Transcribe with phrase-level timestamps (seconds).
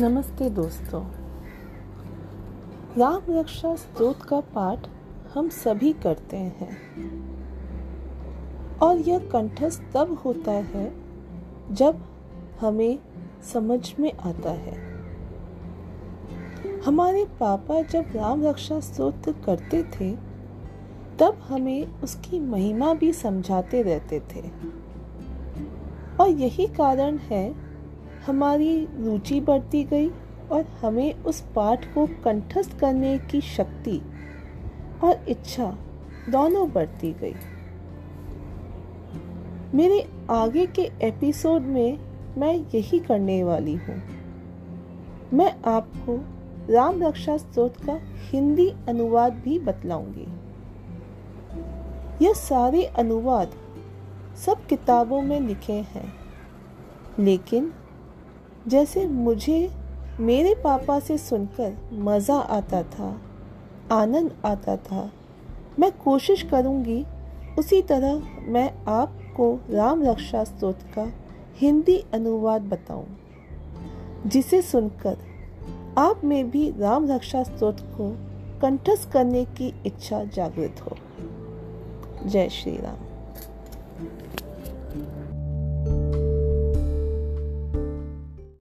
[0.00, 1.04] नमस्ते दोस्तों।
[2.98, 4.88] राम रक्षा स्तोत्र का पाठ
[5.34, 6.76] हम सभी करते हैं।
[8.78, 10.94] और यह कंठस्थ तब होता है
[11.72, 12.06] जब
[12.60, 12.98] हमें
[13.52, 14.78] समझ में आता है।
[16.86, 20.16] हमारे पापा जब राम रक्षा स्तोत्र करते थे,
[21.18, 24.44] तब हमें उसकी महिमा भी समझाते रहते थे।
[26.20, 27.61] और यही कारण है
[28.26, 30.08] हमारी रुचि बढ़ती गई
[30.52, 34.00] और हमें उस पाठ को कंठस्थ करने की शक्ति
[35.04, 35.66] और इच्छा
[36.28, 37.34] दोनों बढ़ती गई।
[39.74, 41.98] मेरे आगे के एपिसोड में
[42.38, 44.02] मैं यही करने वाली हूँ।
[45.32, 46.16] मैं आपको
[46.72, 47.98] राम रक्षा स्तोत्र का
[48.30, 50.26] हिंदी अनुवाद भी बतलाऊँगी।
[52.24, 53.52] यह सारे अनुवाद
[54.46, 56.12] सब किताबों में लिखे हैं,
[57.18, 57.72] लेकिन
[58.66, 59.70] जैसे मुझे
[60.20, 63.16] मेरे पापा से सुनकर मज़ा आता था
[63.92, 65.10] आनंद आता था।
[65.78, 67.04] मैं कोशिश करूँगी
[67.58, 71.06] उसी तरह मैं आपको राम रक्षा स्तोत्र का
[71.56, 73.06] हिंदी अनुवाद बताऊँ,
[74.26, 75.16] जिसे सुनकर
[75.98, 78.10] आप में भी राम रक्षा स्तोत्र को
[78.60, 80.96] कंठस्थ करने की इच्छा जागृत हो।
[82.24, 83.10] जय श्री राम।